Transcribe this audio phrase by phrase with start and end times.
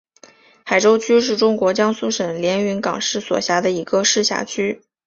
[0.65, 4.81] 海州区是中国江苏省连云港市所辖的一个市辖区。